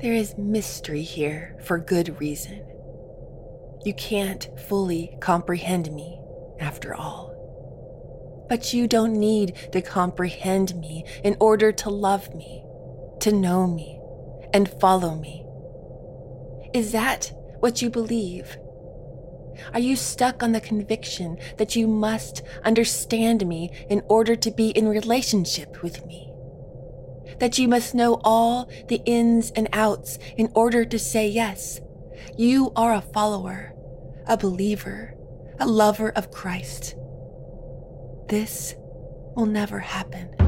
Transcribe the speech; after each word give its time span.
There 0.00 0.12
is 0.12 0.38
mystery 0.38 1.02
here 1.02 1.56
for 1.64 1.76
good 1.76 2.20
reason. 2.20 2.64
You 3.84 3.92
can't 3.94 4.48
fully 4.68 5.16
comprehend 5.20 5.90
me, 5.92 6.20
after 6.60 6.94
all. 6.94 7.34
But 8.48 8.72
you 8.72 8.86
don't 8.86 9.14
need 9.18 9.56
to 9.72 9.82
comprehend 9.82 10.76
me 10.76 11.04
in 11.24 11.36
order 11.40 11.72
to 11.72 11.90
love 11.90 12.32
me, 12.32 12.62
to 13.18 13.32
know 13.32 13.66
me, 13.66 13.98
and 14.54 14.68
follow 14.80 15.16
me. 15.16 15.44
Is 16.72 16.92
that 16.92 17.32
what 17.58 17.82
you 17.82 17.90
believe? 17.90 18.56
Are 19.74 19.80
you 19.80 19.96
stuck 19.96 20.44
on 20.44 20.52
the 20.52 20.60
conviction 20.60 21.38
that 21.56 21.74
you 21.74 21.88
must 21.88 22.42
understand 22.64 23.48
me 23.48 23.72
in 23.90 24.02
order 24.08 24.36
to 24.36 24.50
be 24.52 24.68
in 24.70 24.88
relationship 24.88 25.82
with 25.82 26.06
me? 26.06 26.32
That 27.40 27.58
you 27.58 27.68
must 27.68 27.94
know 27.94 28.20
all 28.24 28.68
the 28.88 29.00
ins 29.04 29.50
and 29.52 29.68
outs 29.72 30.18
in 30.36 30.50
order 30.54 30.84
to 30.84 30.98
say 30.98 31.28
yes? 31.28 31.80
You 32.36 32.72
are 32.74 32.94
a 32.94 33.00
follower, 33.00 33.72
a 34.26 34.36
believer, 34.36 35.14
a 35.60 35.66
lover 35.66 36.10
of 36.10 36.30
Christ. 36.30 36.94
This 38.28 38.74
will 39.34 39.46
never 39.46 39.78
happen. 39.78 40.47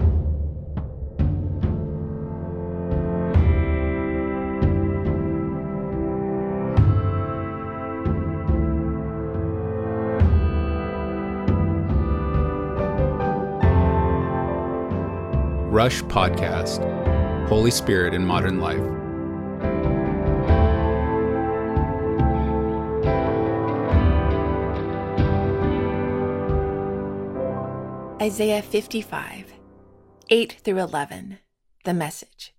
Rush 15.81 16.03
Podcast 16.03 16.85
Holy 17.49 17.71
Spirit 17.71 18.13
in 18.13 18.23
Modern 18.23 18.61
Life. 18.61 18.85
Isaiah 28.21 28.61
55, 28.61 29.55
8 30.29 30.53
through 30.63 30.81
11, 30.81 31.39
the 31.87 31.95
message. 31.95 32.55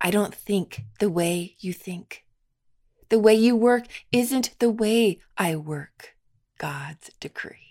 I 0.00 0.10
don't 0.10 0.34
think 0.34 0.84
the 0.98 1.10
way 1.10 1.56
you 1.58 1.74
think. 1.74 2.24
The 3.10 3.18
way 3.18 3.34
you 3.34 3.54
work 3.54 3.84
isn't 4.10 4.58
the 4.60 4.70
way 4.70 5.20
I 5.36 5.56
work, 5.56 6.16
God's 6.56 7.10
decree. 7.20 7.63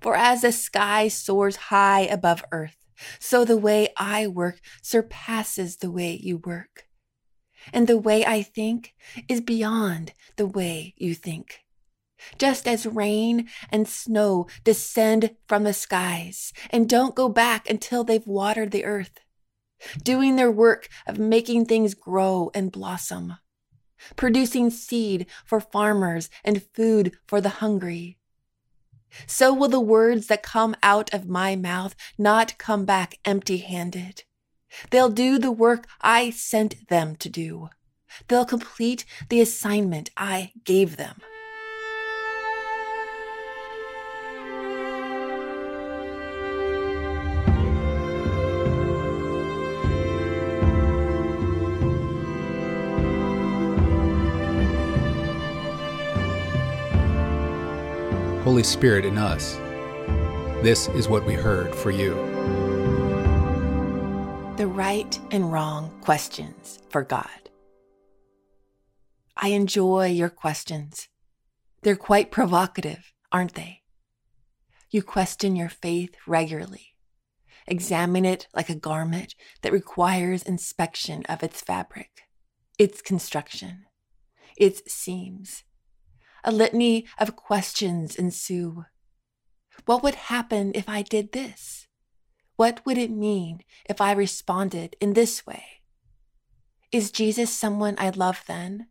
For 0.00 0.16
as 0.16 0.42
the 0.42 0.52
sky 0.52 1.08
soars 1.08 1.56
high 1.56 2.02
above 2.02 2.44
earth, 2.52 2.76
so 3.18 3.44
the 3.44 3.56
way 3.56 3.88
I 3.96 4.26
work 4.26 4.60
surpasses 4.82 5.76
the 5.76 5.90
way 5.90 6.18
you 6.22 6.38
work. 6.38 6.88
And 7.72 7.86
the 7.86 7.98
way 7.98 8.24
I 8.24 8.42
think 8.42 8.94
is 9.28 9.40
beyond 9.40 10.12
the 10.36 10.46
way 10.46 10.94
you 10.96 11.14
think. 11.14 11.64
Just 12.38 12.66
as 12.66 12.86
rain 12.86 13.48
and 13.70 13.86
snow 13.86 14.46
descend 14.64 15.36
from 15.46 15.64
the 15.64 15.72
skies 15.72 16.52
and 16.70 16.88
don't 16.88 17.14
go 17.14 17.28
back 17.28 17.68
until 17.68 18.04
they've 18.04 18.26
watered 18.26 18.70
the 18.70 18.84
earth, 18.84 19.20
doing 20.02 20.36
their 20.36 20.50
work 20.50 20.88
of 21.06 21.18
making 21.18 21.66
things 21.66 21.94
grow 21.94 22.50
and 22.54 22.72
blossom, 22.72 23.36
producing 24.16 24.70
seed 24.70 25.26
for 25.44 25.60
farmers 25.60 26.28
and 26.44 26.62
food 26.74 27.16
for 27.26 27.40
the 27.40 27.48
hungry 27.60 28.18
so 29.26 29.52
will 29.52 29.68
the 29.68 29.80
words 29.80 30.26
that 30.26 30.42
come 30.42 30.76
out 30.82 31.12
of 31.12 31.28
my 31.28 31.56
mouth 31.56 31.94
not 32.16 32.58
come 32.58 32.84
back 32.84 33.18
empty 33.24 33.58
handed. 33.58 34.24
They'll 34.90 35.08
do 35.10 35.38
the 35.38 35.52
work 35.52 35.86
I 36.00 36.30
sent 36.30 36.88
them 36.88 37.16
to 37.16 37.28
do. 37.28 37.70
They'll 38.28 38.44
complete 38.44 39.04
the 39.28 39.40
assignment 39.40 40.10
I 40.16 40.52
gave 40.64 40.96
them. 40.96 41.20
Holy 58.58 58.64
Spirit 58.64 59.04
in 59.04 59.16
us. 59.16 59.54
This 60.64 60.88
is 60.88 61.08
what 61.08 61.24
we 61.24 61.34
heard 61.34 61.72
for 61.72 61.92
you. 61.92 62.14
The 64.56 64.66
right 64.66 65.16
and 65.30 65.52
wrong 65.52 65.96
questions 66.00 66.80
for 66.90 67.04
God. 67.04 67.50
I 69.36 69.50
enjoy 69.50 70.06
your 70.06 70.28
questions. 70.28 71.06
They're 71.82 71.94
quite 71.94 72.32
provocative, 72.32 73.12
aren't 73.30 73.54
they? 73.54 73.82
You 74.90 75.04
question 75.04 75.54
your 75.54 75.68
faith 75.68 76.16
regularly. 76.26 76.96
Examine 77.68 78.24
it 78.24 78.48
like 78.56 78.68
a 78.68 78.74
garment 78.74 79.36
that 79.62 79.72
requires 79.72 80.42
inspection 80.42 81.22
of 81.28 81.44
its 81.44 81.60
fabric, 81.60 82.22
its 82.76 83.02
construction, 83.02 83.84
its 84.56 84.82
seams, 84.92 85.62
a 86.44 86.52
litany 86.52 87.06
of 87.18 87.36
questions 87.36 88.16
ensue. 88.16 88.84
What 89.84 90.02
would 90.02 90.14
happen 90.14 90.72
if 90.74 90.88
I 90.88 91.02
did 91.02 91.32
this? 91.32 91.86
What 92.56 92.84
would 92.84 92.98
it 92.98 93.10
mean 93.10 93.62
if 93.88 94.00
I 94.00 94.12
responded 94.12 94.96
in 95.00 95.12
this 95.12 95.46
way? 95.46 95.64
Is 96.90 97.10
Jesus 97.10 97.52
someone 97.52 97.94
I 97.98 98.10
love 98.10 98.42
then? 98.46 98.88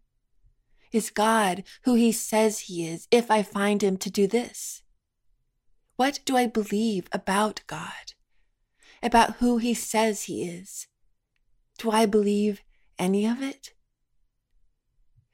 Is 0.91 1.09
God 1.09 1.63
who 1.83 1.95
he 1.95 2.11
says 2.11 2.59
he 2.59 2.87
is 2.87 3.07
if 3.11 3.29
I 3.29 3.43
find 3.43 3.83
him 3.83 3.97
to 3.97 4.09
do 4.09 4.27
this? 4.27 4.83
What 5.97 6.19
do 6.25 6.37
I 6.37 6.47
believe 6.47 7.09
about 7.11 7.63
God? 7.67 8.13
About 9.03 9.37
who 9.37 9.57
he 9.57 9.73
says 9.73 10.23
he 10.23 10.43
is? 10.43 10.87
Do 11.77 11.91
I 11.91 12.05
believe 12.05 12.61
any 12.97 13.25
of 13.25 13.41
it? 13.41 13.73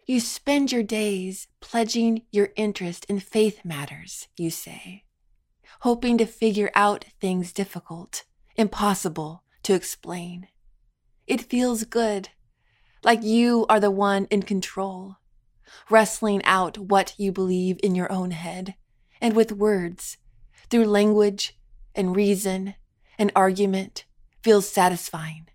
You 0.06 0.19
spend 0.19 0.74
your 0.74 0.84
days 0.84 1.47
pledging 1.62 2.24
your 2.30 2.50
interest 2.58 3.06
in 3.08 3.22
faith 3.22 3.64
matters, 3.64 4.28
you 4.36 4.50
say, 4.50 5.06
hoping 5.80 6.18
to 6.18 6.25
figure 6.25 6.69
out 6.75 7.06
things 7.22 7.53
difficult, 7.53 8.25
impossible 8.58 9.44
to 9.63 9.74
explain. 9.74 10.50
It 11.25 11.50
feels 11.50 11.86
good, 11.86 12.30
like 13.02 13.24
you 13.24 13.66
are 13.69 13.80
the 13.80 13.92
one 13.92 14.25
in 14.25 14.44
control, 14.44 15.19
wrestling 15.90 16.44
out 16.44 16.78
what 16.78 17.13
you 17.18 17.31
believe 17.31 17.80
in 17.81 17.96
your 17.96 18.12
own 18.12 18.31
head 18.31 18.75
and 19.22 19.34
with 19.34 19.53
words, 19.53 20.18
through 20.69 20.86
language 20.86 21.58
and 21.96 22.13
reason 22.13 22.75
and 23.18 23.31
argument, 23.38 24.03
feels 24.42 24.68
satisfying, 24.68 25.47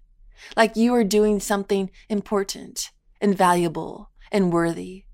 like 0.56 0.74
you 0.74 0.94
are 0.94 1.04
doing 1.04 1.38
something 1.38 1.90
important 2.08 2.92
and 3.20 3.36
valuable 3.36 4.08
and 4.30 4.52
worthy. 4.52 5.04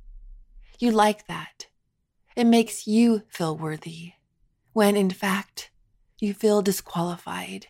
You 0.79 0.91
like 0.91 1.27
that. 1.27 1.67
It 2.37 2.45
makes 2.45 2.87
you 2.87 3.23
feel 3.29 3.57
worthy, 3.57 4.13
when 4.73 4.97
in 4.97 5.11
fact, 5.11 5.71
you 6.19 6.35
feel 6.35 6.63
disqualified, 6.63 7.69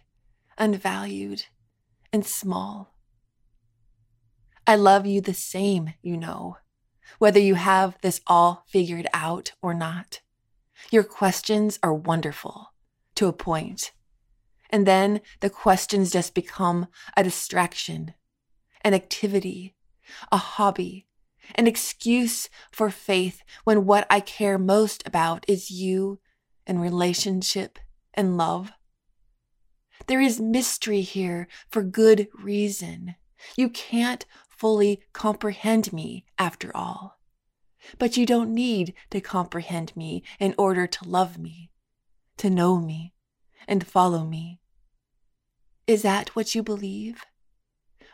unvalued, 0.56 1.47
and 2.12 2.25
small. 2.25 2.94
I 4.66 4.77
love 4.77 5.04
you 5.04 5.21
the 5.21 5.34
same, 5.34 5.93
you 6.00 6.16
know, 6.16 6.56
whether 7.19 7.41
you 7.41 7.56
have 7.56 7.99
this 8.00 8.21
all 8.27 8.65
figured 8.66 9.06
out 9.12 9.53
or 9.60 9.75
not. 9.75 10.21
Your 10.91 11.04
questions 11.04 11.78
are 11.83 11.93
wonderful 11.93 12.72
to 13.16 13.27
a 13.27 13.33
point. 13.33 13.93
And 14.71 14.86
then 14.86 15.21
the 15.41 15.51
questions 15.51 16.10
just 16.10 16.34
become 16.34 16.86
a 17.16 17.22
distraction, 17.22 18.15
an 18.80 18.95
activity, 18.95 19.74
a 20.33 20.36
hobby 20.36 21.07
an 21.54 21.66
excuse 21.66 22.48
for 22.70 22.91
faith 22.91 23.42
when 23.64 23.86
what 23.86 24.06
I 24.10 24.20
care 24.20 24.58
most 24.58 25.06
about 25.06 25.44
is 25.48 25.70
you 25.70 26.20
and 26.66 26.80
relationship 26.80 27.78
and 28.14 28.36
love. 28.36 28.72
There 30.06 30.20
is 30.20 30.41
mystery 30.41 31.00
here 31.00 31.48
for 31.68 31.82
good 31.82 32.28
reason. 32.34 33.16
You 33.56 33.68
can't 33.68 34.24
fully 34.48 35.02
comprehend 35.12 35.92
me 35.92 36.24
after 36.38 36.74
all. 36.74 37.18
But 37.98 38.16
you 38.16 38.24
don't 38.24 38.54
need 38.54 38.94
to 39.10 39.20
comprehend 39.20 39.94
me 39.96 40.22
in 40.38 40.54
order 40.56 40.86
to 40.86 41.08
love 41.08 41.38
me, 41.38 41.70
to 42.38 42.48
know 42.48 42.80
me, 42.80 43.12
and 43.68 43.86
follow 43.86 44.24
me. 44.24 44.60
Is 45.86 46.02
that 46.02 46.30
what 46.30 46.54
you 46.54 46.62
believe? 46.62 47.24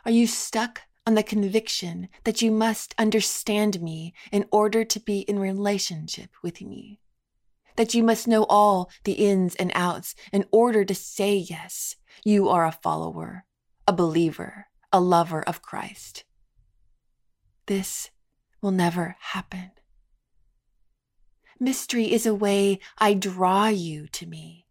Are 0.03 0.11
you 0.11 0.27
stuck 0.27 0.81
on 1.05 1.15
the 1.15 1.23
conviction 1.23 2.09
that 2.23 2.41
you 2.41 2.51
must 2.51 2.93
understand 2.97 3.81
me 3.81 4.13
in 4.31 4.45
order 4.51 4.83
to 4.85 4.99
be 4.99 5.19
in 5.21 5.39
relationship 5.39 6.29
with 6.43 6.61
me. 6.61 6.99
That 7.75 7.93
you 7.93 8.03
must 8.03 8.27
know 8.27 8.45
all 8.49 8.89
the 9.03 9.13
ins 9.13 9.55
and 9.55 9.71
outs 9.73 10.13
in 10.31 10.45
order 10.51 10.85
to 10.85 10.93
say 10.93 11.35
yes, 11.35 11.95
you 12.23 12.49
are 12.49 12.65
a 12.65 12.71
follower, 12.71 13.45
a 13.87 13.93
believer, 13.93 14.67
a 14.91 14.99
lover 14.99 15.41
of 15.41 15.61
Christ. 15.61 16.23
This 17.65 18.09
will 18.61 18.71
never 18.71 19.15
happen. 19.19 19.71
Mystery 21.59 22.11
is 22.11 22.25
a 22.25 22.35
way 22.35 22.79
I 22.97 23.13
draw 23.13 23.67
you 23.67 24.07
to 24.07 24.25
me. 24.25 24.65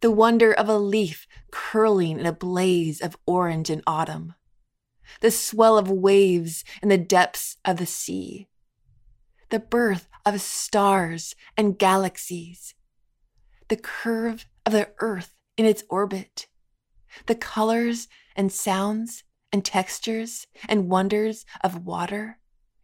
The 0.00 0.10
wonder 0.10 0.52
of 0.52 0.68
a 0.68 0.78
leaf 0.78 1.26
curling 1.50 2.18
in 2.18 2.26
a 2.26 2.32
blaze 2.32 3.00
of 3.00 3.16
orange 3.26 3.68
in 3.68 3.82
autumn. 3.86 4.34
The 5.20 5.30
swell 5.30 5.78
of 5.78 5.90
waves 5.90 6.64
in 6.82 6.88
the 6.88 6.98
depths 6.98 7.56
of 7.64 7.78
the 7.78 7.86
sea. 7.86 8.48
The 9.50 9.60
birth 9.60 10.08
of 10.24 10.40
stars 10.40 11.34
and 11.56 11.78
galaxies. 11.78 12.74
The 13.68 13.76
curve 13.76 14.46
of 14.64 14.72
the 14.72 14.90
earth 14.98 15.34
in 15.56 15.66
its 15.66 15.84
orbit. 15.88 16.46
The 17.26 17.34
colors 17.34 18.08
and 18.36 18.52
sounds 18.52 19.24
and 19.52 19.64
textures 19.64 20.46
and 20.68 20.88
wonders 20.88 21.44
of 21.62 21.84
water 21.84 22.38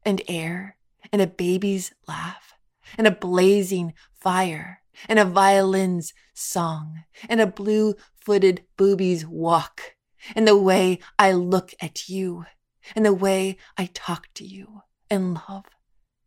and 0.05 0.21
air 0.29 0.77
and 1.13 1.23
a 1.23 1.27
baby's 1.27 1.93
laugh 2.09 2.55
and 2.99 3.07
a 3.07 3.13
blazing 3.13 3.95
fire 4.13 4.83
and 5.09 5.19
a 5.19 5.25
violin's 5.25 6.15
song 6.35 7.05
and 7.29 7.41
a 7.41 7.47
blue 7.47 7.95
footed 8.21 8.65
booby's 8.77 9.27
walk 9.27 9.96
and 10.35 10.47
the 10.47 10.57
way 10.57 10.99
I 11.19 11.33
look 11.33 11.75
at 11.81 12.09
you 12.09 12.47
and 12.95 13.05
the 13.05 13.15
way 13.15 13.57
I 13.77 13.87
talk 13.87 14.29
to 14.35 14.45
you 14.45 14.83
and 15.11 15.35
love 15.35 15.67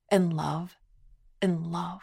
and 0.09 0.33
love 0.33 0.77
and 1.41 1.67
love. 1.67 2.01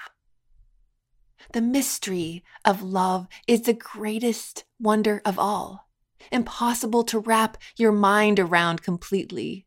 The 1.52 1.60
mystery 1.60 2.44
of 2.64 2.82
love 2.82 3.28
is 3.46 3.62
the 3.62 3.72
greatest 3.72 4.64
wonder 4.80 5.22
of 5.24 5.38
all, 5.38 5.88
impossible 6.32 7.04
to 7.04 7.18
wrap 7.18 7.56
your 7.76 7.92
mind 7.92 8.40
around 8.40 8.82
completely. 8.82 9.66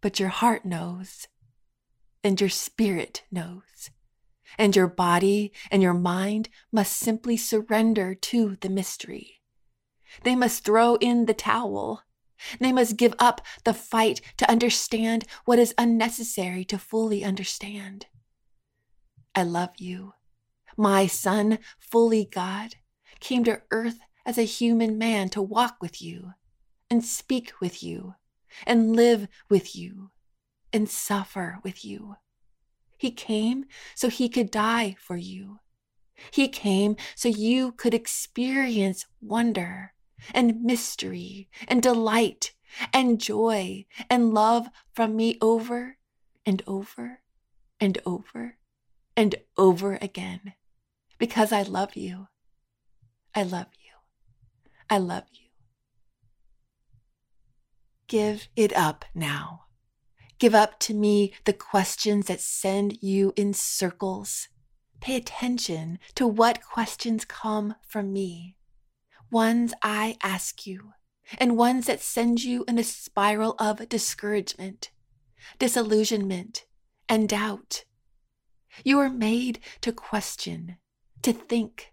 But 0.00 0.18
your 0.18 0.28
heart 0.28 0.64
knows, 0.64 1.28
and 2.24 2.40
your 2.40 2.50
spirit 2.50 3.22
knows, 3.30 3.90
and 4.58 4.74
your 4.74 4.88
body 4.88 5.52
and 5.70 5.82
your 5.82 5.94
mind 5.94 6.48
must 6.72 6.96
simply 6.96 7.36
surrender 7.36 8.14
to 8.14 8.56
the 8.60 8.68
mystery. 8.68 9.35
They 10.22 10.36
must 10.36 10.64
throw 10.64 10.96
in 10.96 11.26
the 11.26 11.34
towel. 11.34 12.02
They 12.60 12.72
must 12.72 12.96
give 12.96 13.14
up 13.18 13.40
the 13.64 13.74
fight 13.74 14.20
to 14.36 14.50
understand 14.50 15.24
what 15.44 15.58
is 15.58 15.74
unnecessary 15.78 16.64
to 16.66 16.78
fully 16.78 17.24
understand. 17.24 18.06
I 19.34 19.42
love 19.42 19.70
you. 19.78 20.14
My 20.76 21.06
son, 21.06 21.58
fully 21.78 22.24
God, 22.24 22.76
came 23.20 23.44
to 23.44 23.62
earth 23.70 23.98
as 24.24 24.38
a 24.38 24.42
human 24.42 24.98
man 24.98 25.28
to 25.30 25.42
walk 25.42 25.76
with 25.80 26.02
you 26.02 26.32
and 26.90 27.04
speak 27.04 27.52
with 27.60 27.82
you 27.82 28.14
and 28.66 28.94
live 28.94 29.28
with 29.48 29.74
you 29.74 30.10
and 30.72 30.88
suffer 30.88 31.58
with 31.62 31.84
you. 31.84 32.16
He 32.98 33.10
came 33.10 33.66
so 33.94 34.08
he 34.08 34.28
could 34.28 34.50
die 34.50 34.96
for 34.98 35.16
you. 35.16 35.58
He 36.30 36.48
came 36.48 36.96
so 37.14 37.28
you 37.28 37.72
could 37.72 37.94
experience 37.94 39.06
wonder 39.20 39.92
and 40.32 40.62
mystery 40.62 41.48
and 41.68 41.82
delight 41.82 42.52
and 42.92 43.20
joy 43.20 43.86
and 44.10 44.34
love 44.34 44.68
from 44.92 45.16
me 45.16 45.38
over 45.40 45.98
and 46.44 46.62
over 46.66 47.20
and 47.80 47.98
over 48.06 48.56
and 49.16 49.34
over 49.56 49.98
again 50.00 50.54
because 51.18 51.52
I 51.52 51.62
love 51.62 51.96
you. 51.96 52.28
I 53.34 53.42
love 53.42 53.68
you. 53.78 53.92
I 54.88 54.98
love 54.98 55.24
you. 55.32 55.48
Give 58.08 58.48
it 58.54 58.74
up 58.76 59.04
now. 59.14 59.62
Give 60.38 60.54
up 60.54 60.78
to 60.80 60.94
me 60.94 61.32
the 61.44 61.52
questions 61.52 62.26
that 62.26 62.40
send 62.40 63.02
you 63.02 63.32
in 63.36 63.54
circles. 63.54 64.48
Pay 65.00 65.16
attention 65.16 65.98
to 66.14 66.26
what 66.26 66.62
questions 66.62 67.24
come 67.24 67.74
from 67.86 68.12
me. 68.12 68.55
Ones 69.30 69.74
I 69.82 70.16
ask 70.22 70.66
you, 70.66 70.92
and 71.38 71.56
ones 71.56 71.86
that 71.86 72.00
send 72.00 72.44
you 72.44 72.64
in 72.68 72.78
a 72.78 72.84
spiral 72.84 73.56
of 73.58 73.88
discouragement, 73.88 74.90
disillusionment, 75.58 76.64
and 77.08 77.28
doubt. 77.28 77.84
You 78.84 78.98
are 79.00 79.10
made 79.10 79.58
to 79.80 79.92
question, 79.92 80.76
to 81.22 81.32
think, 81.32 81.92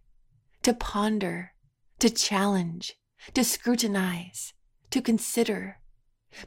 to 0.62 0.74
ponder, 0.74 1.54
to 2.00 2.10
challenge, 2.10 2.96
to 3.34 3.44
scrutinize, 3.44 4.54
to 4.92 5.02
consider. 5.02 5.80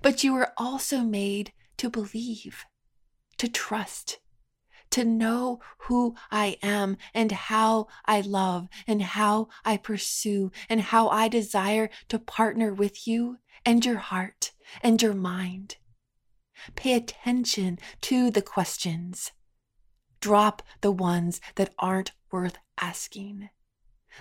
But 0.03 0.23
you 0.23 0.35
are 0.37 0.53
also 0.57 1.01
made 1.01 1.53
to 1.79 1.91
believe, 1.91 2.65
to 3.39 3.49
trust, 3.49 4.19
to 4.91 5.05
know 5.05 5.61
who 5.79 6.15
I 6.31 6.59
am 6.63 6.97
and 7.15 7.33
how 7.33 7.89
I 8.05 8.21
love 8.21 8.69
and 8.87 9.03
how 9.03 9.49
I 9.65 9.77
pursue 9.77 10.53
and 10.69 10.81
how 10.81 11.09
I 11.09 11.29
desire 11.29 11.91
to 12.09 12.19
partner 12.19 12.73
with 12.73 13.07
you 13.07 13.39
and 13.65 13.85
your 13.85 13.99
heart 13.99 14.53
and 14.83 15.01
your 15.01 15.15
mind. 15.15 15.77
Pay 16.75 16.95
attention 16.95 17.79
to 18.03 18.31
the 18.31 18.43
questions. 18.43 19.33
Drop 20.21 20.63
the 20.81 20.93
ones 20.93 21.41
that 21.57 21.75
aren't 21.79 22.13
worth 22.31 22.59
asking. 22.81 23.51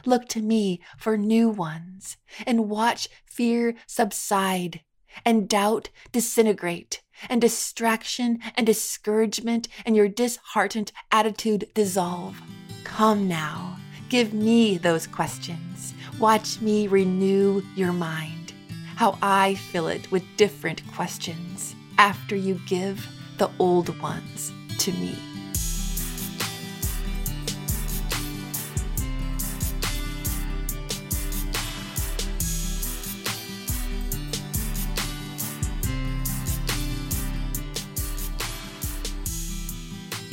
Look 0.06 0.27
to 0.29 0.41
me 0.41 0.81
for 0.97 1.17
new 1.17 1.50
ones 1.50 2.17
and 2.45 2.69
watch 2.69 3.07
fear 3.25 3.75
subside 3.88 4.81
and 5.23 5.47
doubt 5.47 5.89
disintegrate 6.12 7.01
and 7.29 7.41
distraction 7.41 8.39
and 8.56 8.65
discouragement 8.65 9.67
and 9.85 9.95
your 9.95 10.07
disheartened 10.07 10.91
attitude 11.12 11.67
dissolve. 11.73 12.41
Come 12.83 13.27
now, 13.27 13.77
give 14.09 14.33
me 14.33 14.77
those 14.77 15.07
questions. 15.07 15.94
Watch 16.19 16.62
me 16.62 16.88
renew 16.88 17.62
your 17.75 17.94
mind. 17.94 18.53
How 18.95 19.17
I 19.21 19.56
fill 19.56 19.88
it 19.88 20.09
with 20.12 20.23
different 20.38 20.81
questions 20.94 21.75
after 21.97 22.35
you 22.35 22.59
give 22.67 23.07
the 23.38 23.50
old 23.59 24.00
ones 24.01 24.51
to 24.79 24.91
me. 24.94 25.35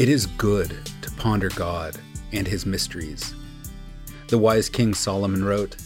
It 0.02 0.08
is 0.08 0.26
good 0.26 0.76
to 1.02 1.12
ponder 1.12 1.48
God 1.50 1.96
and 2.32 2.44
his 2.44 2.66
mysteries. 2.66 3.36
The 4.26 4.36
wise 4.36 4.68
king 4.68 4.94
Solomon 4.94 5.44
wrote, 5.44 5.76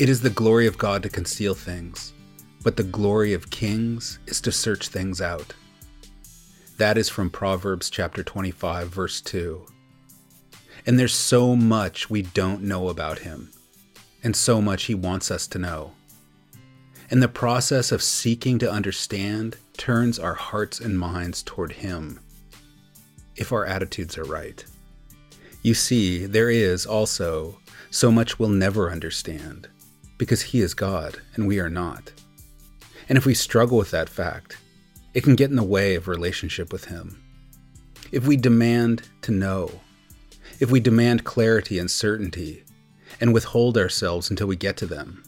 It 0.00 0.08
is 0.08 0.20
the 0.20 0.30
glory 0.30 0.66
of 0.66 0.78
God 0.78 1.04
to 1.04 1.08
conceal 1.08 1.54
things, 1.54 2.12
but 2.64 2.76
the 2.76 2.82
glory 2.82 3.34
of 3.34 3.50
kings 3.50 4.18
is 4.26 4.40
to 4.40 4.50
search 4.50 4.88
things 4.88 5.20
out. 5.20 5.54
That 6.78 6.98
is 6.98 7.08
from 7.08 7.30
Proverbs 7.30 7.88
chapter 7.88 8.24
25, 8.24 8.88
verse 8.88 9.20
2. 9.20 9.64
And 10.84 10.98
there's 10.98 11.14
so 11.14 11.54
much 11.54 12.10
we 12.10 12.22
don't 12.22 12.64
know 12.64 12.88
about 12.88 13.20
him, 13.20 13.52
and 14.24 14.34
so 14.34 14.60
much 14.60 14.86
he 14.86 14.94
wants 14.96 15.30
us 15.30 15.46
to 15.46 15.60
know. 15.60 15.92
And 17.12 17.22
the 17.22 17.28
process 17.28 17.92
of 17.92 18.02
seeking 18.02 18.58
to 18.58 18.72
understand 18.72 19.56
turns 19.76 20.18
our 20.18 20.34
hearts 20.34 20.80
and 20.80 20.98
minds 20.98 21.44
toward 21.44 21.74
him 21.74 22.18
if 23.36 23.52
our 23.52 23.64
attitudes 23.64 24.18
are 24.18 24.24
right. 24.24 24.64
You 25.62 25.74
see, 25.74 26.26
there 26.26 26.50
is 26.50 26.86
also 26.86 27.58
so 27.90 28.10
much 28.10 28.38
we'll 28.38 28.48
never 28.48 28.90
understand 28.90 29.68
because 30.18 30.42
He 30.42 30.60
is 30.60 30.74
God 30.74 31.20
and 31.34 31.46
we 31.46 31.58
are 31.60 31.70
not. 31.70 32.12
And 33.08 33.18
if 33.18 33.26
we 33.26 33.34
struggle 33.34 33.78
with 33.78 33.90
that 33.90 34.08
fact, 34.08 34.58
it 35.14 35.22
can 35.22 35.36
get 35.36 35.50
in 35.50 35.56
the 35.56 35.62
way 35.62 35.94
of 35.94 36.08
relationship 36.08 36.72
with 36.72 36.86
Him. 36.86 37.22
If 38.10 38.26
we 38.26 38.36
demand 38.36 39.08
to 39.22 39.32
know, 39.32 39.80
if 40.60 40.70
we 40.70 40.80
demand 40.80 41.24
clarity 41.24 41.78
and 41.78 41.90
certainty, 41.90 42.64
and 43.20 43.34
withhold 43.34 43.76
ourselves 43.76 44.30
until 44.30 44.46
we 44.46 44.56
get 44.56 44.76
to 44.78 44.86
them, 44.86 45.22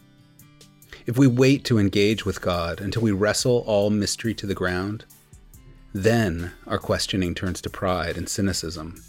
if 1.06 1.18
we 1.18 1.26
wait 1.26 1.64
to 1.64 1.78
engage 1.78 2.24
with 2.24 2.40
God 2.40 2.80
until 2.80 3.02
we 3.02 3.12
wrestle 3.12 3.62
all 3.66 3.90
mystery 3.90 4.34
to 4.34 4.46
the 4.46 4.54
ground, 4.54 5.04
then 5.94 6.50
our 6.66 6.78
questioning 6.78 7.34
turns 7.34 7.60
to 7.62 7.70
pride 7.70 8.16
and 8.16 8.28
cynicism, 8.28 9.00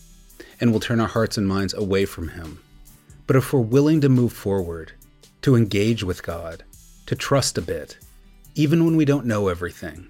and 0.62 0.72
will 0.72 0.80
turn 0.80 1.01
our 1.01 1.08
hearts 1.08 1.36
and 1.36 1.48
minds 1.48 1.74
away 1.74 2.06
from 2.06 2.30
Him. 2.30 2.62
But 3.25 3.36
if 3.36 3.51
we're 3.51 3.60
willing 3.60 4.01
to 4.01 4.10
move 4.10 4.32
forward, 4.32 4.92
to 5.42 5.56
engage 5.56 6.04
with 6.04 6.22
God, 6.22 6.63
to 7.08 7.15
trust 7.15 7.58
a 7.58 7.62
bit, 7.62 7.98
even 8.54 8.86
when 8.86 8.96
we 8.96 9.04
don't 9.04 9.25
know 9.25 9.48
everything, 9.48 10.10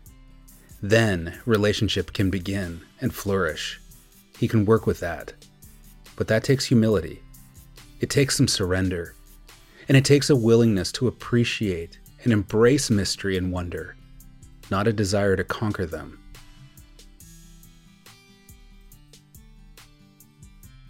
then 0.82 1.39
relationship 1.46 2.12
can 2.12 2.29
begin 2.29 2.82
and 3.00 3.15
flourish. 3.15 3.79
He 4.38 4.48
can 4.48 4.65
work 4.65 4.86
with 4.86 5.00
that. 5.00 5.34
But 6.17 6.27
that 6.27 6.44
takes 6.44 6.65
humility. 6.65 7.22
It 8.01 8.10
takes 8.10 8.36
some 8.36 8.48
surrender. 8.50 9.15
And 9.88 9.96
it 9.96 10.05
takes 10.05 10.29
a 10.29 10.36
willingness 10.36 10.91
to 10.94 11.08
appreciate 11.08 12.00
and 12.24 12.34
embrace 12.34 12.89
mystery 12.89 13.38
and 13.38 13.51
wonder, 13.51 13.96
not 14.70 14.88
a 14.88 14.94
desire 14.94 15.36
to 15.36 15.44
conquer 15.44 15.86
them. 15.86 16.20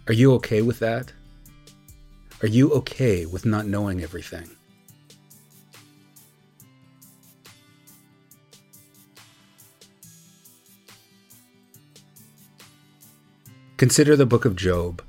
Are 0.08 0.12
you 0.12 0.34
okay 0.34 0.62
with 0.62 0.78
that? 0.78 1.12
Are 2.40 2.46
you 2.46 2.70
okay 2.74 3.26
with 3.26 3.44
not 3.44 3.66
knowing 3.66 4.04
everything? 4.04 4.48
Consider 13.78 14.14
the 14.14 14.26
book 14.26 14.44
of 14.44 14.54
Job. 14.54 15.02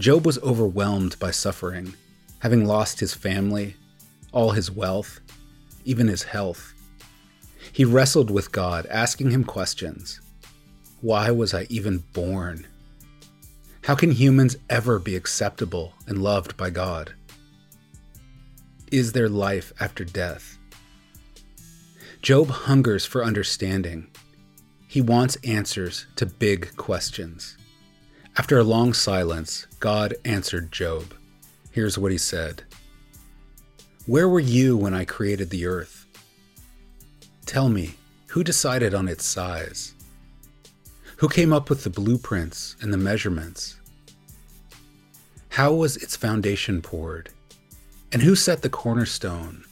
Job 0.00 0.26
was 0.26 0.38
overwhelmed 0.40 1.16
by 1.20 1.30
suffering, 1.30 1.94
having 2.40 2.66
lost 2.66 2.98
his 2.98 3.14
family, 3.14 3.76
all 4.32 4.50
his 4.50 4.68
wealth, 4.68 5.20
even 5.84 6.08
his 6.08 6.24
health. 6.24 6.74
He 7.72 7.84
wrestled 7.84 8.32
with 8.32 8.50
God, 8.50 8.84
asking 8.86 9.30
him 9.30 9.44
questions 9.44 10.20
Why 11.02 11.30
was 11.30 11.54
I 11.54 11.68
even 11.70 12.02
born? 12.12 12.66
How 13.88 13.94
can 13.94 14.10
humans 14.10 14.54
ever 14.68 14.98
be 14.98 15.16
acceptable 15.16 15.94
and 16.06 16.22
loved 16.22 16.58
by 16.58 16.68
God? 16.68 17.14
Is 18.92 19.12
there 19.12 19.30
life 19.30 19.72
after 19.80 20.04
death? 20.04 20.58
Job 22.20 22.48
hungers 22.50 23.06
for 23.06 23.24
understanding. 23.24 24.08
He 24.86 25.00
wants 25.00 25.36
answers 25.36 26.04
to 26.16 26.26
big 26.26 26.76
questions. 26.76 27.56
After 28.36 28.58
a 28.58 28.62
long 28.62 28.92
silence, 28.92 29.66
God 29.80 30.12
answered 30.22 30.70
Job. 30.70 31.14
Here's 31.70 31.96
what 31.96 32.12
he 32.12 32.18
said 32.18 32.64
Where 34.04 34.28
were 34.28 34.38
you 34.38 34.76
when 34.76 34.92
I 34.92 35.06
created 35.06 35.48
the 35.48 35.64
earth? 35.64 36.04
Tell 37.46 37.70
me, 37.70 37.94
who 38.26 38.44
decided 38.44 38.92
on 38.92 39.08
its 39.08 39.24
size? 39.24 39.94
Who 41.16 41.28
came 41.30 41.54
up 41.54 41.70
with 41.70 41.84
the 41.84 41.90
blueprints 41.90 42.76
and 42.82 42.92
the 42.92 42.98
measurements? 42.98 43.77
How 45.50 45.72
was 45.72 45.96
its 45.96 46.16
foundation 46.16 46.82
poured? 46.82 47.30
And 48.12 48.22
who 48.22 48.36
set 48.36 48.62
the 48.62 48.70
cornerstone 48.70 49.64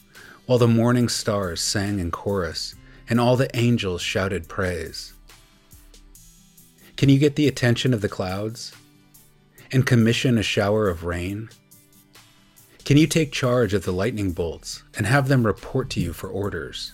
while 0.45 0.57
the 0.57 0.67
morning 0.67 1.09
stars 1.09 1.61
sang 1.61 1.99
in 1.99 2.11
chorus 2.11 2.75
and 3.09 3.19
all 3.19 3.37
the 3.37 3.55
angels 3.55 4.01
shouted 4.01 4.47
praise? 4.47 5.13
Can 6.97 7.09
you 7.09 7.19
get 7.19 7.35
the 7.35 7.47
attention 7.47 7.93
of 7.93 8.01
the 8.01 8.09
clouds 8.09 8.73
and 9.71 9.85
commission 9.85 10.37
a 10.37 10.43
shower 10.43 10.89
of 10.89 11.03
rain? 11.03 11.49
Can 12.83 12.97
you 12.97 13.05
take 13.05 13.31
charge 13.31 13.73
of 13.73 13.83
the 13.83 13.93
lightning 13.93 14.31
bolts 14.31 14.83
and 14.95 15.05
have 15.05 15.27
them 15.27 15.45
report 15.45 15.89
to 15.91 15.99
you 15.99 16.13
for 16.13 16.27
orders? 16.27 16.93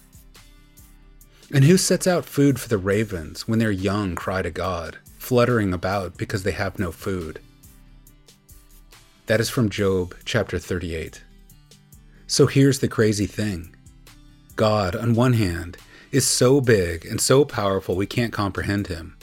And 1.52 1.64
who 1.64 1.78
sets 1.78 2.08
out 2.08 2.26
food 2.26 2.60
for 2.60 2.68
the 2.68 2.78
ravens 2.78 3.48
when 3.48 3.60
their 3.60 3.72
young 3.72 4.16
cry 4.16 4.42
to 4.42 4.50
God, 4.50 4.98
fluttering 5.20 5.72
about 5.72 6.18
because 6.18 6.44
they 6.44 6.52
have 6.52 6.80
no 6.80 6.92
food? 6.92 7.40
That 9.28 9.40
is 9.40 9.50
from 9.50 9.70
Job 9.70 10.16
chapter 10.26 10.60
38. 10.60 11.24
So 12.28 12.46
here's 12.46 12.80
the 12.80 12.90
crazy 12.90 13.26
thing 13.26 13.74
God, 14.58 14.98
on 14.98 15.14
one 15.14 15.34
hand, 15.34 15.78
is 16.12 16.28
so 16.28 16.60
big 16.60 17.06
and 17.06 17.22
so 17.22 17.46
powerful 17.46 17.96
we 17.96 18.06
can't 18.06 18.34
comprehend 18.34 18.88
him. 18.88 19.18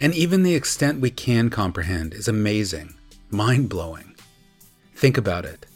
And 0.00 0.12
even 0.12 0.42
the 0.42 0.56
extent 0.56 1.00
we 1.00 1.10
can 1.10 1.50
comprehend 1.50 2.14
is 2.14 2.26
amazing, 2.26 2.94
mind 3.30 3.68
blowing. 3.68 4.16
Think 4.96 5.16
about 5.16 5.44
it. 5.44 5.66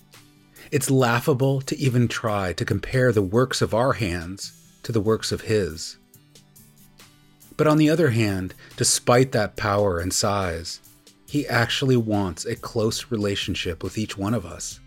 It's 0.73 0.91
laughable 0.91 1.61
to 1.63 1.79
even 1.79 2.09
try 2.09 2.53
to 2.55 2.65
compare 2.65 3.13
the 3.13 3.23
works 3.23 3.63
of 3.63 3.73
our 3.73 3.93
hands 3.93 4.53
to 4.83 4.91
the 4.91 5.01
works 5.01 5.31
of 5.31 5.43
His. 5.43 5.99
But 7.57 7.67
on 7.67 7.79
the 7.79 7.91
other 7.91 8.11
hand, 8.11 8.55
despite 8.77 9.33
that 9.33 9.57
power 9.57 10.01
and 10.01 10.13
size, 10.13 10.81
He 11.31 11.47
actually 11.47 11.97
wants 11.97 12.45
a 12.45 12.57
close 12.57 13.13
relationship 13.13 13.85
with 13.85 13.97
each 13.97 14.19
one 14.19 14.35
of 14.35 14.45
us. 14.45 14.81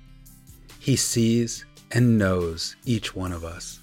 He 0.77 0.97
sees 0.97 1.63
and 1.89 2.17
knows 2.17 2.75
each 2.83 3.15
one 3.15 3.31
of 3.31 3.45
us 3.45 3.79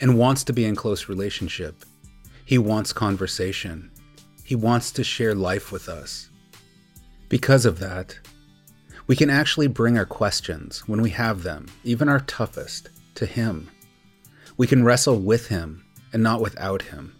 and 0.00 0.16
wants 0.16 0.44
to 0.44 0.52
be 0.52 0.64
in 0.64 0.76
close 0.76 1.08
relationship. 1.08 1.84
He 2.44 2.56
wants 2.56 2.92
conversation. 2.92 3.90
He 4.44 4.54
wants 4.54 4.92
to 4.92 5.02
share 5.02 5.34
life 5.34 5.72
with 5.72 5.88
us. 5.88 6.30
Because 7.28 7.66
of 7.66 7.80
that, 7.80 8.16
we 9.08 9.16
can 9.16 9.28
actually 9.28 9.66
bring 9.66 9.98
our 9.98 10.06
questions, 10.06 10.86
when 10.86 11.02
we 11.02 11.10
have 11.10 11.42
them, 11.42 11.66
even 11.82 12.08
our 12.08 12.20
toughest, 12.20 12.90
to 13.16 13.26
Him. 13.26 13.68
We 14.56 14.68
can 14.68 14.84
wrestle 14.84 15.18
with 15.18 15.48
Him 15.48 15.84
and 16.12 16.22
not 16.22 16.40
without 16.40 16.82
Him 16.82 17.16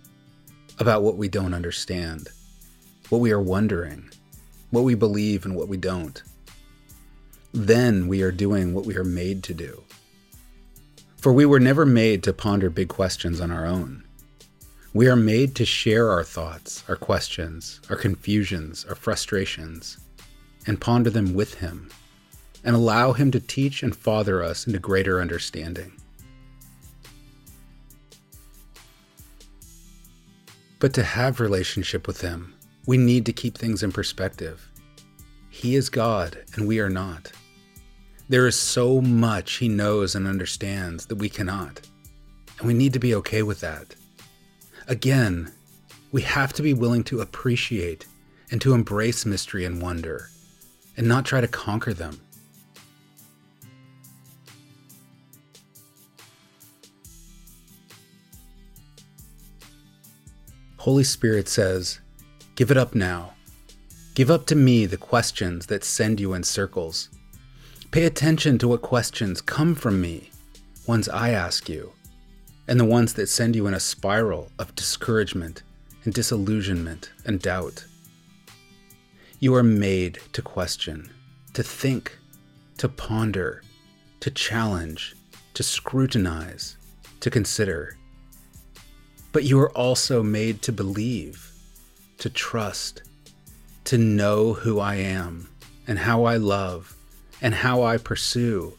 about 0.78 1.02
what 1.02 1.16
we 1.16 1.28
don't 1.28 1.52
understand, 1.52 2.28
what 3.08 3.20
we 3.20 3.32
are 3.32 3.42
wondering, 3.42 4.08
what 4.70 4.84
we 4.84 4.94
believe 4.94 5.44
and 5.44 5.54
what 5.54 5.68
we 5.68 5.76
don't. 5.76 6.22
Then 7.52 8.08
we 8.08 8.22
are 8.22 8.32
doing 8.32 8.74
what 8.74 8.84
we 8.84 8.96
are 8.96 9.04
made 9.04 9.42
to 9.44 9.54
do. 9.54 9.82
For 11.16 11.32
we 11.32 11.46
were 11.46 11.60
never 11.60 11.84
made 11.86 12.22
to 12.24 12.32
ponder 12.32 12.70
big 12.70 12.88
questions 12.88 13.40
on 13.40 13.50
our 13.50 13.66
own. 13.66 14.04
We 14.94 15.08
are 15.08 15.16
made 15.16 15.54
to 15.56 15.64
share 15.64 16.10
our 16.10 16.24
thoughts, 16.24 16.84
our 16.88 16.96
questions, 16.96 17.80
our 17.90 17.96
confusions, 17.96 18.84
our 18.84 18.94
frustrations, 18.94 19.98
and 20.66 20.80
ponder 20.80 21.10
them 21.10 21.34
with 21.34 21.54
Him, 21.54 21.90
and 22.64 22.74
allow 22.74 23.12
Him 23.12 23.30
to 23.32 23.40
teach 23.40 23.82
and 23.82 23.94
father 23.94 24.42
us 24.42 24.66
into 24.66 24.78
greater 24.78 25.20
understanding. 25.20 25.92
But 30.78 30.94
to 30.94 31.02
have 31.02 31.40
relationship 31.40 32.06
with 32.06 32.20
Him, 32.20 32.54
we 32.88 32.96
need 32.96 33.26
to 33.26 33.34
keep 33.34 33.58
things 33.58 33.82
in 33.82 33.92
perspective. 33.92 34.66
He 35.50 35.76
is 35.76 35.90
God, 35.90 36.38
and 36.54 36.66
we 36.66 36.80
are 36.80 36.88
not. 36.88 37.30
There 38.30 38.46
is 38.46 38.56
so 38.56 39.02
much 39.02 39.56
He 39.56 39.68
knows 39.68 40.14
and 40.14 40.26
understands 40.26 41.04
that 41.04 41.16
we 41.16 41.28
cannot, 41.28 41.82
and 42.58 42.66
we 42.66 42.72
need 42.72 42.94
to 42.94 42.98
be 42.98 43.14
okay 43.16 43.42
with 43.42 43.60
that. 43.60 43.94
Again, 44.86 45.52
we 46.12 46.22
have 46.22 46.54
to 46.54 46.62
be 46.62 46.72
willing 46.72 47.04
to 47.04 47.20
appreciate 47.20 48.06
and 48.50 48.58
to 48.62 48.72
embrace 48.72 49.26
mystery 49.26 49.66
and 49.66 49.82
wonder, 49.82 50.30
and 50.96 51.06
not 51.06 51.26
try 51.26 51.42
to 51.42 51.46
conquer 51.46 51.92
them. 51.92 52.18
Holy 60.78 61.04
Spirit 61.04 61.50
says, 61.50 62.00
Give 62.58 62.72
it 62.72 62.76
up 62.76 62.92
now. 62.92 63.34
Give 64.16 64.32
up 64.32 64.44
to 64.46 64.56
me 64.56 64.84
the 64.84 64.96
questions 64.96 65.66
that 65.66 65.84
send 65.84 66.18
you 66.18 66.34
in 66.34 66.42
circles. 66.42 67.08
Pay 67.92 68.04
attention 68.04 68.58
to 68.58 68.66
what 68.66 68.82
questions 68.82 69.40
come 69.40 69.76
from 69.76 70.00
me, 70.00 70.32
ones 70.84 71.08
I 71.08 71.30
ask 71.30 71.68
you 71.68 71.92
and 72.66 72.80
the 72.80 72.84
ones 72.84 73.14
that 73.14 73.28
send 73.28 73.54
you 73.54 73.68
in 73.68 73.74
a 73.74 73.78
spiral 73.78 74.50
of 74.58 74.74
discouragement 74.74 75.62
and 76.02 76.12
disillusionment 76.12 77.12
and 77.24 77.40
doubt. 77.40 77.86
You 79.38 79.54
are 79.54 79.62
made 79.62 80.18
to 80.32 80.42
question, 80.42 81.12
to 81.52 81.62
think, 81.62 82.18
to 82.78 82.88
ponder, 82.88 83.62
to 84.18 84.32
challenge, 84.32 85.14
to 85.54 85.62
scrutinize, 85.62 86.76
to 87.20 87.30
consider. 87.30 87.96
But 89.30 89.44
you 89.44 89.60
are 89.60 89.70
also 89.78 90.24
made 90.24 90.60
to 90.62 90.72
believe, 90.72 91.47
to 92.18 92.30
trust, 92.30 93.02
to 93.84 93.98
know 93.98 94.52
who 94.52 94.78
I 94.78 94.96
am 94.96 95.48
and 95.86 95.98
how 95.98 96.24
I 96.24 96.36
love 96.36 96.94
and 97.40 97.54
how 97.54 97.82
I 97.82 97.96
pursue 97.96 98.76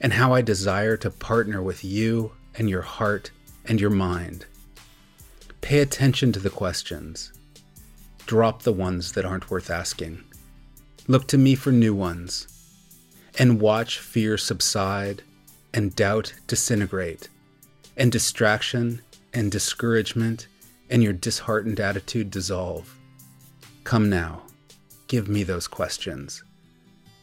and 0.00 0.12
how 0.12 0.34
I 0.34 0.42
desire 0.42 0.96
to 0.98 1.10
partner 1.10 1.62
with 1.62 1.84
you 1.84 2.32
and 2.54 2.68
your 2.68 2.82
heart 2.82 3.30
and 3.64 3.80
your 3.80 3.90
mind. 3.90 4.46
Pay 5.60 5.80
attention 5.80 6.32
to 6.32 6.38
the 6.38 6.50
questions. 6.50 7.32
Drop 8.26 8.62
the 8.62 8.72
ones 8.72 9.12
that 9.12 9.24
aren't 9.24 9.50
worth 9.50 9.70
asking. 9.70 10.22
Look 11.08 11.26
to 11.28 11.38
me 11.38 11.54
for 11.54 11.72
new 11.72 11.94
ones. 11.94 12.46
And 13.38 13.60
watch 13.60 13.98
fear 13.98 14.38
subside 14.38 15.22
and 15.74 15.94
doubt 15.94 16.32
disintegrate, 16.46 17.28
and 17.96 18.10
distraction 18.10 19.02
and 19.34 19.52
discouragement 19.52 20.46
and 20.90 21.02
your 21.02 21.12
disheartened 21.12 21.80
attitude 21.80 22.30
dissolve. 22.30 22.96
Come 23.84 24.08
now, 24.08 24.42
give 25.08 25.28
me 25.28 25.42
those 25.42 25.68
questions. 25.68 26.42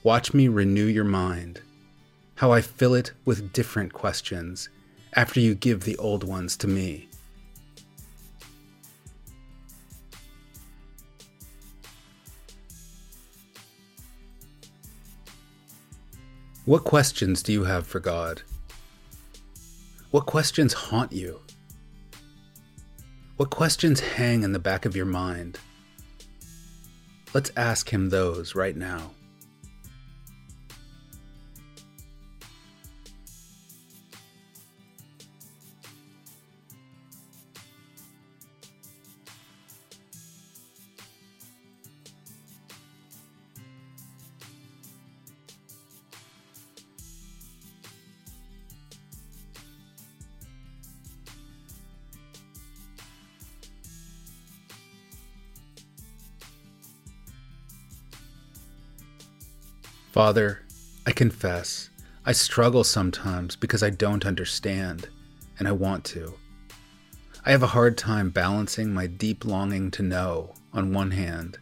Watch 0.03 0.34
me 0.34 0.48
renew 0.48 0.86
your 0.86 1.05
mind, 1.05 1.62
how 2.36 2.51
I 2.51 2.62
fill 2.62 2.93
it 2.93 3.13
with 3.25 3.53
different 3.53 3.93
questions 3.93 4.70
after 5.13 5.39
you 5.39 5.55
give 5.55 5.84
the 5.84 5.98
old 5.98 6.24
ones 6.24 6.58
to 6.58 6.67
me. 6.67 7.08
What 16.65 16.86
questions 16.86 17.43
do 17.43 17.51
you 17.51 17.65
have 17.65 17.86
for 17.86 18.00
God? 18.00 18.41
What 20.12 20.25
questions 20.25 20.72
haunt 20.72 21.12
you? 21.12 21.41
What 23.43 23.50
questions 23.50 24.00
hang 24.00 24.43
in 24.43 24.53
the 24.53 24.57
back 24.57 24.85
of 24.85 24.95
your 24.95 25.05
mind? 25.05 25.59
Let's 27.33 27.51
ask 27.57 27.89
him 27.89 28.07
those 28.07 28.55
right 28.55 28.73
now. 28.73 29.12
Father, 60.13 60.62
I 61.08 61.12
confess, 61.12 61.89
I 62.24 62.34
struggle 62.34 62.84
sometimes 62.84 63.55
because 63.55 63.82
I 63.82 63.89
don't 63.89 64.27
understand, 64.27 65.08
and 65.58 65.67
I 65.67 65.72
want 65.72 66.03
to. 66.05 66.36
I 67.43 67.50
have 67.50 67.63
a 67.63 67.74
hard 67.74 67.98
time 67.98 68.29
balancing 68.29 68.93
my 68.93 69.08
deep 69.08 69.43
longing 69.43 69.89
to 69.89 70.03
know 70.03 70.53
on 70.72 70.93
one 70.93 71.10
hand, 71.10 71.58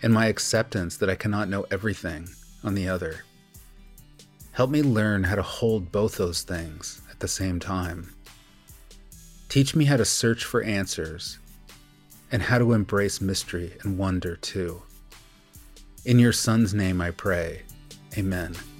and 0.00 0.14
my 0.14 0.26
acceptance 0.26 0.96
that 0.98 1.10
I 1.10 1.16
cannot 1.16 1.48
know 1.48 1.66
everything 1.72 2.28
on 2.62 2.76
the 2.76 2.88
other. 2.88 3.24
Help 4.52 4.70
me 4.70 4.80
learn 4.80 5.24
how 5.24 5.34
to 5.34 5.42
hold 5.42 5.90
both 5.90 6.18
those 6.18 6.42
things 6.42 7.02
at 7.10 7.18
the 7.18 7.26
same 7.26 7.58
time. 7.58 8.14
Teach 9.48 9.74
me 9.74 9.86
how 9.86 9.96
to 9.96 10.04
search 10.04 10.44
for 10.44 10.62
answers 10.62 11.40
and 12.30 12.42
how 12.42 12.58
to 12.58 12.74
embrace 12.74 13.20
mystery 13.20 13.72
and 13.82 13.98
wonder 13.98 14.36
too. 14.36 14.82
In 16.04 16.20
your 16.20 16.32
Son's 16.32 16.72
name 16.72 17.00
I 17.00 17.10
pray. 17.10 17.62
Amen. 18.18 18.77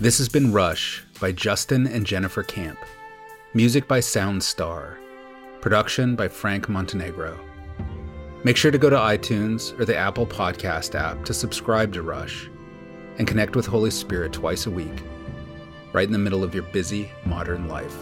This 0.00 0.16
has 0.16 0.30
been 0.30 0.50
Rush 0.50 1.04
by 1.20 1.30
Justin 1.30 1.86
and 1.86 2.06
Jennifer 2.06 2.42
Camp. 2.42 2.78
Music 3.52 3.86
by 3.86 3.98
Soundstar. 3.98 4.96
Production 5.60 6.16
by 6.16 6.26
Frank 6.26 6.70
Montenegro. 6.70 7.38
Make 8.42 8.56
sure 8.56 8.70
to 8.70 8.78
go 8.78 8.88
to 8.88 8.96
iTunes 8.96 9.78
or 9.78 9.84
the 9.84 9.98
Apple 9.98 10.26
Podcast 10.26 10.94
app 10.94 11.22
to 11.26 11.34
subscribe 11.34 11.92
to 11.92 12.00
Rush 12.00 12.48
and 13.18 13.28
connect 13.28 13.56
with 13.56 13.66
Holy 13.66 13.90
Spirit 13.90 14.32
twice 14.32 14.64
a 14.64 14.70
week, 14.70 15.02
right 15.92 16.06
in 16.06 16.12
the 16.12 16.18
middle 16.18 16.42
of 16.42 16.54
your 16.54 16.64
busy 16.72 17.10
modern 17.26 17.68
life. 17.68 17.98